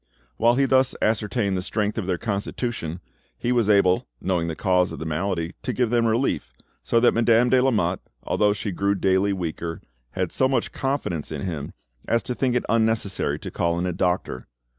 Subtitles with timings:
[0.37, 3.01] While he thus ascertained the strength of their constitution,
[3.37, 7.13] he was able, knowing the cause of the malady, to give them relief, so that
[7.13, 9.79] Madame de Lamotte, although she grew daily weaker,
[10.13, 11.73] had so much confidence in him
[12.07, 14.47] as to think it unnecessary to call in a doctor.